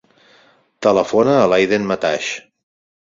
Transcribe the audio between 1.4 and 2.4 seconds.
a l'Aiden Mataix.